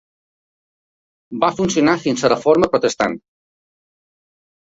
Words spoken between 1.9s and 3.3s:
fins a la Reforma Protestant.